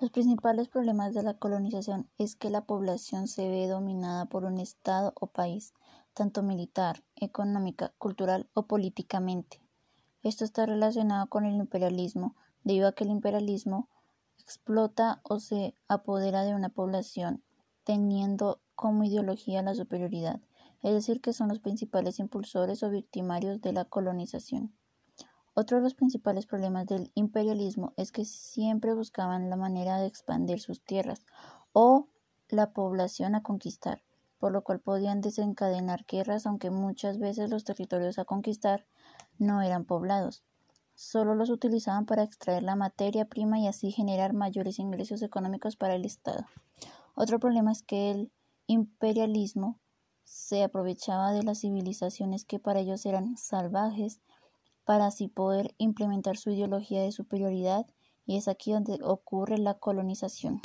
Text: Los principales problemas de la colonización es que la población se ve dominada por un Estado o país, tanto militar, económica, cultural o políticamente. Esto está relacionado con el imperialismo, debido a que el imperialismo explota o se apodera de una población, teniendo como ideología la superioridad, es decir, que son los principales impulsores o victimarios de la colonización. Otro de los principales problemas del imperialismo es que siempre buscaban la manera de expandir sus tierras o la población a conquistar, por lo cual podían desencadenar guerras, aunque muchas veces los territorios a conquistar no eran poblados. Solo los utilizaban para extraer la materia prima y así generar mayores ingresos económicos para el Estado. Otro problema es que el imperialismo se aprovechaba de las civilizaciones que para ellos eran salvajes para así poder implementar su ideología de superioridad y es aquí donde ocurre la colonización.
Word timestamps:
Los 0.00 0.10
principales 0.10 0.68
problemas 0.68 1.14
de 1.14 1.22
la 1.22 1.34
colonización 1.34 2.08
es 2.18 2.34
que 2.34 2.50
la 2.50 2.64
población 2.64 3.28
se 3.28 3.48
ve 3.48 3.66
dominada 3.66 4.26
por 4.26 4.44
un 4.44 4.58
Estado 4.58 5.12
o 5.14 5.26
país, 5.26 5.74
tanto 6.14 6.42
militar, 6.42 7.04
económica, 7.16 7.92
cultural 7.98 8.48
o 8.54 8.66
políticamente. 8.66 9.62
Esto 10.22 10.44
está 10.44 10.66
relacionado 10.66 11.28
con 11.28 11.44
el 11.44 11.54
imperialismo, 11.56 12.34
debido 12.64 12.88
a 12.88 12.92
que 12.92 13.04
el 13.04 13.10
imperialismo 13.10 13.88
explota 14.38 15.20
o 15.22 15.38
se 15.38 15.74
apodera 15.86 16.44
de 16.44 16.54
una 16.54 16.70
población, 16.70 17.42
teniendo 17.84 18.60
como 18.74 19.04
ideología 19.04 19.62
la 19.62 19.74
superioridad, 19.74 20.40
es 20.82 20.92
decir, 20.92 21.20
que 21.20 21.32
son 21.32 21.48
los 21.48 21.60
principales 21.60 22.18
impulsores 22.18 22.82
o 22.82 22.90
victimarios 22.90 23.60
de 23.60 23.72
la 23.72 23.84
colonización. 23.84 24.74
Otro 25.54 25.78
de 25.78 25.82
los 25.82 25.94
principales 25.94 26.46
problemas 26.46 26.86
del 26.86 27.10
imperialismo 27.14 27.92
es 27.96 28.12
que 28.12 28.24
siempre 28.24 28.94
buscaban 28.94 29.50
la 29.50 29.56
manera 29.56 29.98
de 29.98 30.06
expandir 30.06 30.60
sus 30.60 30.82
tierras 30.82 31.26
o 31.72 32.08
la 32.48 32.72
población 32.72 33.34
a 33.34 33.42
conquistar, 33.42 34.02
por 34.38 34.52
lo 34.52 34.62
cual 34.62 34.80
podían 34.80 35.20
desencadenar 35.20 36.04
guerras, 36.06 36.46
aunque 36.46 36.70
muchas 36.70 37.18
veces 37.18 37.50
los 37.50 37.64
territorios 37.64 38.18
a 38.18 38.24
conquistar 38.24 38.86
no 39.38 39.60
eran 39.60 39.84
poblados. 39.84 40.44
Solo 40.94 41.34
los 41.34 41.50
utilizaban 41.50 42.06
para 42.06 42.22
extraer 42.22 42.62
la 42.62 42.76
materia 42.76 43.24
prima 43.24 43.58
y 43.58 43.66
así 43.66 43.90
generar 43.90 44.34
mayores 44.34 44.78
ingresos 44.78 45.22
económicos 45.22 45.76
para 45.76 45.94
el 45.94 46.04
Estado. 46.04 46.44
Otro 47.14 47.40
problema 47.40 47.72
es 47.72 47.82
que 47.82 48.10
el 48.10 48.32
imperialismo 48.66 49.78
se 50.24 50.62
aprovechaba 50.62 51.32
de 51.32 51.42
las 51.42 51.60
civilizaciones 51.60 52.44
que 52.44 52.60
para 52.60 52.80
ellos 52.80 53.04
eran 53.04 53.36
salvajes 53.36 54.20
para 54.84 55.06
así 55.06 55.28
poder 55.28 55.74
implementar 55.78 56.36
su 56.36 56.50
ideología 56.50 57.02
de 57.02 57.12
superioridad 57.12 57.86
y 58.26 58.36
es 58.36 58.48
aquí 58.48 58.72
donde 58.72 58.98
ocurre 59.02 59.58
la 59.58 59.74
colonización. 59.74 60.60